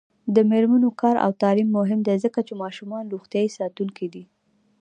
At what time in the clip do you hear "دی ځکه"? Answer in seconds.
2.07-2.39